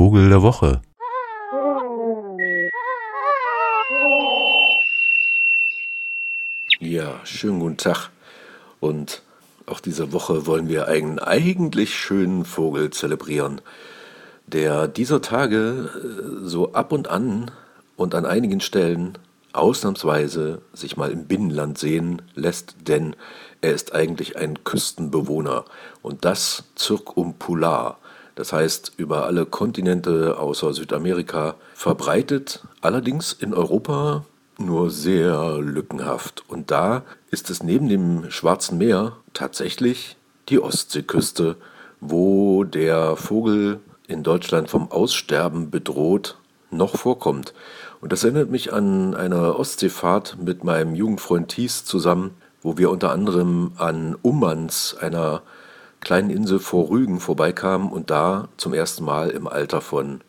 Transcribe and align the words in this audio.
Vogel 0.00 0.30
der 0.30 0.40
Woche. 0.40 0.80
Ja, 6.78 7.20
schönen 7.24 7.60
guten 7.60 7.76
Tag. 7.76 8.08
Und 8.80 9.20
auch 9.66 9.78
diese 9.78 10.14
Woche 10.14 10.46
wollen 10.46 10.70
wir 10.70 10.88
einen 10.88 11.18
eigentlich 11.18 11.94
schönen 11.94 12.46
Vogel 12.46 12.88
zelebrieren, 12.88 13.60
der 14.46 14.88
dieser 14.88 15.20
Tage 15.20 15.90
äh, 15.94 16.48
so 16.48 16.72
ab 16.72 16.92
und 16.92 17.08
an 17.08 17.50
und 17.96 18.14
an 18.14 18.24
einigen 18.24 18.62
Stellen 18.62 19.18
ausnahmsweise 19.52 20.62
sich 20.72 20.96
mal 20.96 21.10
im 21.10 21.26
Binnenland 21.26 21.76
sehen 21.76 22.22
lässt, 22.34 22.74
denn 22.88 23.14
er 23.60 23.74
ist 23.74 23.94
eigentlich 23.94 24.38
ein 24.38 24.64
Küstenbewohner 24.64 25.66
und 26.00 26.24
das 26.24 26.64
zirkumpolar. 26.74 27.98
Das 28.34 28.52
heißt, 28.52 28.92
über 28.96 29.26
alle 29.26 29.46
Kontinente 29.46 30.38
außer 30.38 30.72
Südamerika 30.72 31.56
verbreitet, 31.74 32.62
allerdings 32.80 33.32
in 33.32 33.54
Europa 33.54 34.24
nur 34.58 34.90
sehr 34.90 35.58
lückenhaft. 35.58 36.44
Und 36.48 36.70
da 36.70 37.02
ist 37.30 37.50
es 37.50 37.62
neben 37.62 37.88
dem 37.88 38.30
Schwarzen 38.30 38.78
Meer 38.78 39.16
tatsächlich 39.32 40.16
die 40.48 40.60
Ostseeküste, 40.60 41.56
wo 42.00 42.64
der 42.64 43.16
Vogel 43.16 43.80
in 44.06 44.22
Deutschland 44.22 44.70
vom 44.70 44.90
Aussterben 44.90 45.70
bedroht 45.70 46.36
noch 46.70 46.96
vorkommt. 46.96 47.54
Und 48.00 48.12
das 48.12 48.24
erinnert 48.24 48.50
mich 48.50 48.72
an 48.72 49.14
eine 49.14 49.56
Ostseefahrt 49.56 50.38
mit 50.42 50.64
meinem 50.64 50.94
Jugendfreund 50.94 51.48
Thies 51.48 51.84
zusammen, 51.84 52.30
wo 52.62 52.76
wir 52.78 52.90
unter 52.90 53.10
anderem 53.10 53.72
an 53.76 54.16
Ummanz, 54.22 54.96
einer 55.00 55.42
kleinen 56.00 56.30
Insel 56.30 56.58
vor 56.58 56.90
Rügen, 56.90 57.20
vorbeikamen 57.20 57.90
und 57.90 58.10
da 58.10 58.48
zum 58.56 58.74
ersten 58.74 59.04
Mal 59.04 59.30
im 59.30 59.46
Alter 59.46 59.80
von 59.80 60.20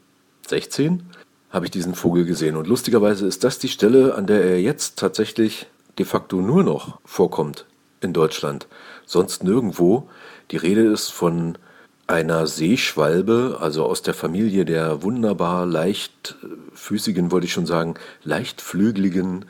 16 0.48 1.04
habe 1.50 1.66
ich 1.66 1.72
diesen 1.72 1.96
Vogel 1.96 2.26
gesehen. 2.26 2.56
Und 2.56 2.68
lustigerweise 2.68 3.28
ist 3.28 3.44
das 3.44 3.60
die 3.60 3.68
Stelle, 3.68 4.16
an 4.16 4.26
der 4.26 4.44
er 4.44 4.62
jetzt 4.62 4.98
tatsächlich 4.98 5.68
de 5.98 6.06
facto 6.06 6.38
nur 6.38 6.64
noch 6.64 7.00
vorkommt 7.06 7.66
in 8.00 8.14
Deutschland. 8.14 8.68
Sonst 9.06 9.44
nirgendwo. 9.44 10.10
Die 10.52 10.58
Rede 10.58 10.84
ist 10.84 11.10
von 11.10 11.58
einer 12.08 12.48
Seeschwalbe, 12.48 13.58
also 13.62 13.86
aus 13.86 14.02
der 14.02 14.14
Familie 14.14 14.66
der 14.66 15.04
wunderbar 15.04 15.66
leichtfüßigen, 15.66 17.32
wollte 17.32 17.46
ich 17.46 17.54
schon 17.54 17.66
sagen, 17.66 17.96
leichtflügeligen, 18.24 19.46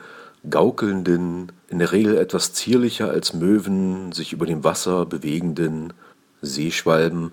gaukelnden, 0.50 1.52
in 1.70 1.80
der 1.80 1.92
Regel 1.92 2.18
etwas 2.18 2.54
zierlicher 2.54 3.10
als 3.10 3.34
Möwen, 3.34 4.12
sich 4.12 4.34
über 4.34 4.46
dem 4.46 4.64
Wasser 4.64 5.06
bewegenden 5.06 5.94
Seeschwalben, 6.42 7.32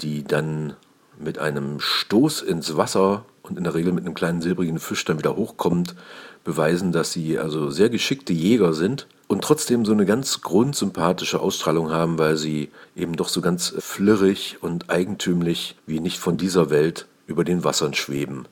die 0.00 0.24
dann 0.24 0.74
mit 1.18 1.38
einem 1.38 1.80
Stoß 1.80 2.42
ins 2.42 2.76
Wasser 2.76 3.24
und 3.42 3.58
in 3.58 3.64
der 3.64 3.74
Regel 3.74 3.92
mit 3.92 4.04
einem 4.04 4.14
kleinen 4.14 4.42
silbrigen 4.42 4.78
Fisch 4.78 5.04
dann 5.04 5.18
wieder 5.18 5.36
hochkommt, 5.36 5.94
beweisen, 6.44 6.92
dass 6.92 7.12
sie 7.12 7.38
also 7.38 7.70
sehr 7.70 7.88
geschickte 7.88 8.32
Jäger 8.32 8.72
sind 8.72 9.06
und 9.28 9.42
trotzdem 9.44 9.84
so 9.84 9.92
eine 9.92 10.06
ganz 10.06 10.40
grundsympathische 10.40 11.40
Ausstrahlung 11.40 11.90
haben, 11.90 12.18
weil 12.18 12.36
sie 12.36 12.70
eben 12.96 13.16
doch 13.16 13.28
so 13.28 13.40
ganz 13.40 13.74
flirrig 13.78 14.58
und 14.60 14.90
eigentümlich 14.90 15.76
wie 15.86 16.00
nicht 16.00 16.18
von 16.18 16.36
dieser 16.36 16.70
Welt 16.70 17.06
über 17.26 17.44
den 17.44 17.64
Wassern 17.64 17.94
schweben. 17.94 18.46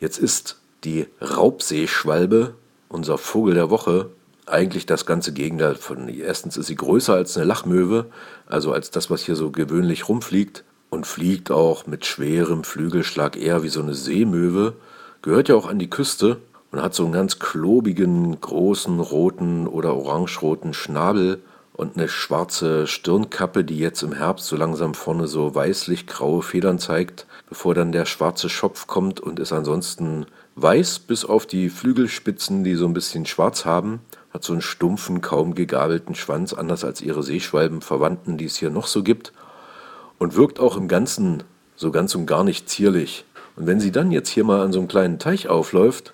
Jetzt 0.00 0.18
ist 0.18 0.58
die 0.84 1.06
Raubseeschwalbe, 1.20 2.54
unser 2.88 3.18
Vogel 3.18 3.54
der 3.54 3.70
Woche, 3.70 4.10
eigentlich 4.48 4.86
das 4.86 5.06
ganze 5.06 5.32
Gegenteil 5.32 5.74
von. 5.74 6.08
Erstens 6.08 6.56
ist 6.56 6.66
sie 6.66 6.76
größer 6.76 7.14
als 7.14 7.36
eine 7.36 7.46
Lachmöwe, 7.46 8.06
also 8.46 8.72
als 8.72 8.90
das, 8.90 9.10
was 9.10 9.22
hier 9.22 9.36
so 9.36 9.50
gewöhnlich 9.50 10.08
rumfliegt 10.08 10.64
und 10.90 11.06
fliegt 11.06 11.50
auch 11.50 11.86
mit 11.86 12.06
schwerem 12.06 12.64
Flügelschlag 12.64 13.36
eher 13.36 13.62
wie 13.62 13.68
so 13.68 13.80
eine 13.80 13.94
Seemöwe, 13.94 14.74
gehört 15.22 15.48
ja 15.48 15.54
auch 15.54 15.68
an 15.68 15.78
die 15.78 15.90
Küste 15.90 16.38
und 16.70 16.82
hat 16.82 16.94
so 16.94 17.04
einen 17.04 17.12
ganz 17.12 17.38
klobigen, 17.38 18.40
großen, 18.40 19.00
roten 19.00 19.66
oder 19.66 19.94
orangeroten 19.94 20.74
Schnabel 20.74 21.40
und 21.72 21.96
eine 21.96 22.08
schwarze 22.08 22.86
Stirnkappe, 22.86 23.64
die 23.64 23.78
jetzt 23.78 24.02
im 24.02 24.12
Herbst 24.12 24.46
so 24.46 24.56
langsam 24.56 24.94
vorne 24.94 25.28
so 25.28 25.54
weißlich-graue 25.54 26.42
Federn 26.42 26.78
zeigt, 26.78 27.26
bevor 27.48 27.74
dann 27.74 27.92
der 27.92 28.04
schwarze 28.04 28.48
Schopf 28.48 28.86
kommt 28.86 29.20
und 29.20 29.38
ist 29.38 29.52
ansonsten 29.52 30.26
weiß 30.56 30.98
bis 31.00 31.24
auf 31.24 31.46
die 31.46 31.70
Flügelspitzen, 31.70 32.64
die 32.64 32.74
so 32.74 32.86
ein 32.86 32.94
bisschen 32.94 33.26
schwarz 33.26 33.64
haben, 33.64 34.00
hat 34.30 34.44
so 34.44 34.52
einen 34.52 34.62
stumpfen, 34.62 35.20
kaum 35.20 35.54
gegabelten 35.54 36.14
Schwanz, 36.14 36.52
anders 36.52 36.84
als 36.84 37.00
ihre 37.00 37.22
Seeschwalbenverwandten, 37.22 38.36
die 38.36 38.44
es 38.44 38.56
hier 38.56 38.70
noch 38.70 38.86
so 38.86 39.02
gibt. 39.02 39.32
Und 40.18 40.36
wirkt 40.36 40.60
auch 40.60 40.76
im 40.76 40.88
Ganzen 40.88 41.44
so 41.76 41.90
ganz 41.90 42.14
und 42.14 42.26
gar 42.26 42.44
nicht 42.44 42.68
zierlich. 42.68 43.24
Und 43.56 43.66
wenn 43.66 43.80
sie 43.80 43.92
dann 43.92 44.10
jetzt 44.10 44.28
hier 44.28 44.44
mal 44.44 44.62
an 44.62 44.72
so 44.72 44.80
einem 44.80 44.88
kleinen 44.88 45.18
Teich 45.18 45.48
aufläuft, 45.48 46.12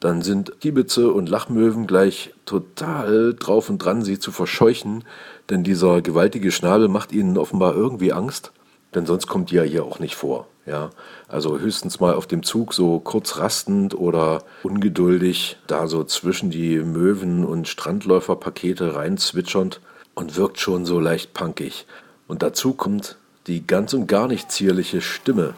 dann 0.00 0.22
sind 0.22 0.60
Kiebitze 0.60 1.12
und 1.12 1.28
Lachmöwen 1.28 1.86
gleich 1.86 2.34
total 2.44 3.34
drauf 3.34 3.70
und 3.70 3.78
dran, 3.78 4.02
sie 4.02 4.18
zu 4.18 4.32
verscheuchen, 4.32 5.04
denn 5.48 5.64
dieser 5.64 6.02
gewaltige 6.02 6.52
Schnabel 6.52 6.88
macht 6.88 7.12
ihnen 7.12 7.38
offenbar 7.38 7.74
irgendwie 7.74 8.12
Angst, 8.12 8.52
denn 8.94 9.06
sonst 9.06 9.26
kommt 9.26 9.50
die 9.50 9.56
ja 9.56 9.62
hier 9.62 9.84
auch 9.84 9.98
nicht 9.98 10.14
vor. 10.14 10.46
Ja, 10.66 10.90
also 11.28 11.58
höchstens 11.58 12.00
mal 12.00 12.14
auf 12.14 12.26
dem 12.26 12.42
Zug 12.42 12.72
so 12.72 12.98
kurz 12.98 13.36
rastend 13.36 13.94
oder 13.94 14.42
ungeduldig, 14.62 15.58
da 15.66 15.86
so 15.88 16.04
zwischen 16.04 16.50
die 16.50 16.78
Möwen 16.78 17.44
und 17.44 17.68
Strandläuferpakete 17.68 18.94
rein 18.94 19.18
zwitschernd 19.18 19.80
und 20.14 20.36
wirkt 20.36 20.58
schon 20.58 20.86
so 20.86 21.00
leicht 21.00 21.34
punkig. 21.34 21.86
Und 22.28 22.42
dazu 22.42 22.72
kommt 22.72 23.18
die 23.46 23.66
ganz 23.66 23.92
und 23.92 24.06
gar 24.06 24.26
nicht 24.26 24.50
zierliche 24.50 25.02
Stimme. 25.02 25.54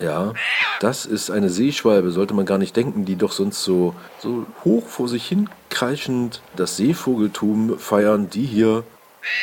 Ja, 0.00 0.32
das 0.80 1.06
ist 1.06 1.30
eine 1.30 1.50
Seeschwalbe, 1.50 2.10
sollte 2.10 2.34
man 2.34 2.46
gar 2.46 2.58
nicht 2.58 2.76
denken, 2.76 3.04
die 3.04 3.16
doch 3.16 3.32
sonst 3.32 3.62
so, 3.62 3.94
so 4.18 4.46
hoch 4.64 4.86
vor 4.88 5.08
sich 5.08 5.26
hin 5.26 5.48
kreischend 5.70 6.40
das 6.56 6.76
Seevogeltum 6.76 7.78
feiern. 7.78 8.30
Die 8.30 8.44
hier, 8.44 8.84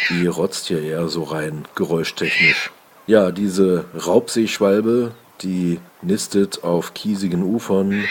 die 0.10 0.28
rotzt 0.28 0.68
hier 0.68 0.82
eher 0.82 1.08
so 1.08 1.24
rein, 1.24 1.66
geräuschtechnisch. 1.76 2.72
Ja, 3.08 3.32
diese 3.32 3.86
Raubseeschwalbe, 3.96 5.12
die 5.42 5.80
nistet 6.02 6.64
auf 6.64 6.94
kiesigen 6.94 7.44
Ufern 7.44 8.06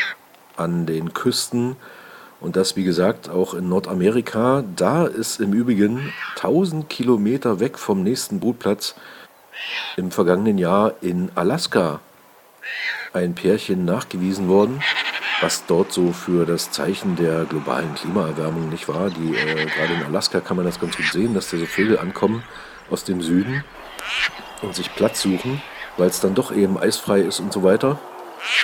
an 0.57 0.87
den 0.87 1.15
Küsten 1.15 1.77
und 2.41 2.57
das, 2.57 2.75
wie 2.77 2.85
gesagt, 2.85 3.29
auch 3.29 3.55
in 3.55 3.69
Nordamerika. 3.69 4.65
Da 4.77 5.07
ist 5.07 5.41
im 5.41 5.53
Übrigen 5.53 6.13
1000 6.37 6.89
Kilometer 6.89 7.61
weg 7.61 7.79
vom 7.79 8.03
nächsten 8.03 8.41
Brutplatz 8.41 8.95
im 9.97 10.11
vergangenen 10.11 10.59
Jahr 10.59 10.95
in 11.03 11.31
Alaska 11.35 12.01
ein 13.13 13.35
Pärchen 13.35 13.85
nachgewiesen 13.85 14.49
worden, 14.49 14.81
was 15.41 15.67
dort 15.67 15.93
so 15.93 16.13
für 16.13 16.45
das 16.45 16.71
Zeichen 16.71 17.17
der 17.17 17.45
globalen 17.45 17.95
Klimaerwärmung 17.95 18.69
nicht 18.69 18.89
war. 18.89 19.11
Die, 19.11 19.35
äh, 19.35 19.67
gerade 19.67 19.95
in 19.95 20.03
Alaska 20.05 20.41
kann 20.41 20.57
man 20.57 20.67
das 20.67 20.81
ganz 20.81 20.97
gut 20.97 21.07
sehen, 21.13 21.35
dass 21.35 21.51
da 21.51 21.57
so 21.57 21.67
Vögel 21.67 21.99
ankommen 21.99 22.43
aus 22.91 23.05
dem 23.05 23.23
Süden 23.23 23.65
und 24.63 24.75
sich 24.75 24.95
Platz 24.95 25.23
suchen, 25.23 25.63
weil 25.97 26.09
es 26.09 26.21
dann 26.21 26.35
doch 26.35 26.53
eben 26.53 26.79
eisfrei 26.79 27.21
ist 27.21 27.41
und 27.41 27.53
so 27.53 27.63
weiter. 27.63 27.99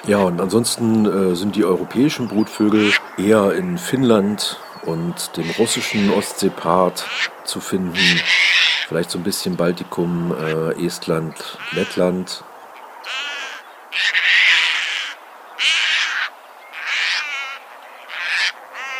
Ja, 0.06 0.18
und 0.18 0.40
ansonsten 0.40 1.06
äh, 1.06 1.36
sind 1.36 1.56
die 1.56 1.64
europäischen 1.64 2.28
Brutvögel 2.28 2.92
eher 3.18 3.52
in 3.52 3.78
Finnland 3.78 4.58
und 4.84 5.36
dem 5.36 5.50
russischen 5.58 6.10
Ostseepart 6.10 7.04
zu 7.44 7.60
finden. 7.60 7.98
Vielleicht 8.88 9.10
so 9.10 9.18
ein 9.18 9.24
bisschen 9.24 9.56
Baltikum, 9.56 10.34
äh, 10.38 10.84
Estland, 10.84 11.58
Lettland. 11.72 12.44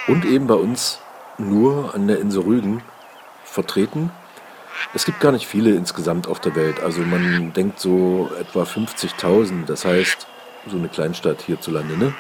Und 0.07 0.25
eben 0.25 0.47
bei 0.47 0.55
uns 0.55 1.01
nur 1.39 1.95
an 1.95 2.07
der 2.07 2.21
Insel 2.21 2.43
Rügen 2.43 2.83
vertreten. 3.45 4.11
Es 4.95 5.05
gibt 5.05 5.21
gar 5.21 5.33
nicht 5.33 5.47
viele 5.47 5.75
insgesamt 5.75 6.29
auf 6.29 6.41
der 6.41 6.55
Welt. 6.55 6.81
Also 6.81 7.01
man 7.01 7.53
denkt 7.53 7.81
so 7.81 8.31
etwa 8.39 8.63
50.000. 8.63 9.67
Das 9.67 9.85
heißt, 9.85 10.27
so 10.67 10.77
eine 10.77 10.89
Kleinstadt 10.89 11.43
hierzulande, 11.43 11.97
ne? 11.97 12.15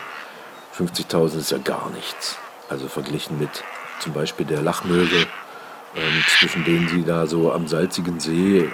50.000 0.77 1.39
ist 1.39 1.51
ja 1.51 1.59
gar 1.59 1.91
nichts. 1.91 2.37
Also 2.69 2.89
verglichen 2.89 3.39
mit 3.39 3.65
zum 4.01 4.13
Beispiel 4.13 4.47
der 4.47 4.63
Lachmöwe, 4.63 5.27
ähm, 5.97 6.25
zwischen 6.39 6.65
denen 6.65 6.89
sie 6.89 7.05
da 7.05 7.27
so 7.27 7.53
am 7.53 7.69
salzigen 7.69 8.21
See 8.21 8.59
äh, 8.59 8.69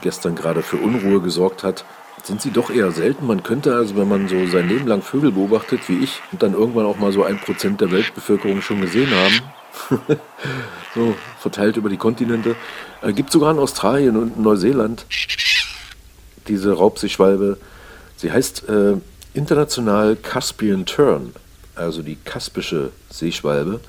gestern 0.00 0.34
gerade 0.34 0.62
für 0.62 0.76
Unruhe 0.76 1.20
gesorgt 1.20 1.62
hat, 1.62 1.84
sind 2.22 2.40
sie 2.40 2.50
doch 2.50 2.70
eher 2.70 2.90
selten. 2.92 3.26
Man 3.26 3.42
könnte 3.42 3.74
also, 3.74 3.96
wenn 3.96 4.08
man 4.08 4.28
so 4.28 4.46
sein 4.46 4.68
Leben 4.68 4.86
lang 4.86 5.02
Vögel 5.02 5.32
beobachtet 5.32 5.88
wie 5.88 5.98
ich 5.98 6.22
und 6.32 6.42
dann 6.42 6.54
irgendwann 6.54 6.86
auch 6.86 6.98
mal 6.98 7.12
so 7.12 7.24
ein 7.24 7.38
Prozent 7.38 7.80
der 7.80 7.90
Weltbevölkerung 7.90 8.62
schon 8.62 8.80
gesehen 8.80 9.10
haben, 9.10 10.06
so 10.94 11.14
verteilt 11.38 11.76
über 11.76 11.88
die 11.88 11.96
Kontinente, 11.96 12.56
äh, 13.02 13.12
gibt 13.12 13.30
sogar 13.30 13.50
in 13.50 13.58
Australien 13.58 14.16
und 14.16 14.36
in 14.36 14.42
Neuseeland 14.42 15.04
diese 16.46 16.72
Raubseeschwalbe 16.72 17.58
Sie 18.16 18.32
heißt 18.32 18.68
äh, 18.68 18.96
international 19.34 20.16
Caspian 20.16 20.86
Tern, 20.86 21.34
also 21.74 22.02
die 22.02 22.16
kaspische 22.16 22.90
Seeschwalbe. 23.10 23.80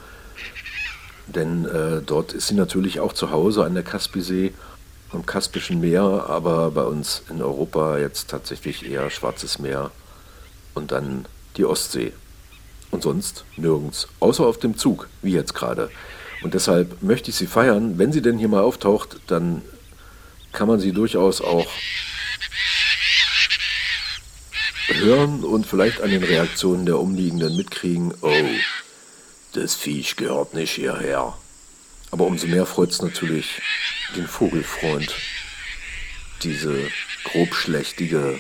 Denn 1.28 1.66
äh, 1.66 2.02
dort 2.06 2.34
ist 2.34 2.48
sie 2.48 2.56
natürlich 2.56 3.00
auch 3.00 3.14
zu 3.14 3.32
Hause 3.32 3.64
an 3.64 3.76
der 3.76 3.84
Kaspisee. 3.84 4.54
Am 5.16 5.26
Kaspischen 5.26 5.80
Meer, 5.80 6.26
aber 6.28 6.72
bei 6.72 6.84
uns 6.84 7.24
in 7.30 7.42
Europa 7.42 7.98
jetzt 7.98 8.30
tatsächlich 8.30 8.86
eher 8.86 9.10
Schwarzes 9.10 9.60
Meer 9.60 9.92
und 10.74 10.92
dann 10.92 11.26
die 11.58 11.66
Ostsee. 11.66 12.14
Und 12.92 13.02
sonst 13.02 13.44
nirgends, 13.58 14.08
außer 14.20 14.46
auf 14.46 14.60
dem 14.60 14.78
Zug, 14.78 15.10
wie 15.22 15.32
jetzt 15.32 15.54
gerade. 15.54 15.90
Und 16.44 16.54
deshalb 16.54 17.02
möchte 17.02 17.32
ich 17.32 17.36
sie 17.36 17.48
feiern. 17.48 17.98
Wenn 17.98 18.12
sie 18.12 18.22
denn 18.22 18.38
hier 18.38 18.48
mal 18.48 18.62
auftaucht, 18.62 19.18
dann 19.28 19.62
kann 20.52 20.68
man 20.68 20.80
sie 20.80 20.92
durchaus 20.92 21.42
auch 21.42 21.68
hören 24.88 25.44
und 25.44 25.66
vielleicht 25.66 26.02
an 26.02 26.12
den 26.12 26.24
Reaktionen 26.24 26.86
der 26.86 27.00
Umliegenden 27.00 27.58
mitkriegen, 27.58 28.14
oh, 28.22 28.32
das 29.54 29.76
Viech 29.76 30.16
gehört 30.16 30.54
nicht 30.54 30.72
hierher. 30.72 31.36
Aber 32.12 32.26
umso 32.26 32.48
mehr 32.48 32.66
freut 32.66 32.92
es 32.92 33.02
natürlich 33.02 33.62
den 34.16 34.28
Vogelfreund, 34.28 35.14
diese 36.44 36.90
grobschlächtige, 37.26 38.40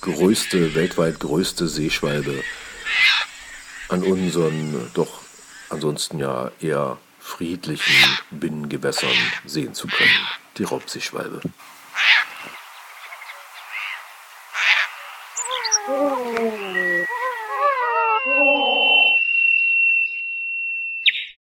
größte, 0.00 0.74
weltweit 0.74 1.18
größte 1.20 1.68
Seeschwalbe 1.68 2.42
an 3.88 4.02
unseren 4.04 4.90
doch 4.94 5.20
ansonsten 5.68 6.18
ja 6.18 6.50
eher 6.60 6.98
friedlichen 7.18 8.18
Binnengewässern 8.30 9.10
sehen 9.44 9.74
zu 9.74 9.88
können, 9.88 10.26
die 10.56 10.64
Raubseeschwalbe. 10.64 11.40
Oh. 15.88 16.19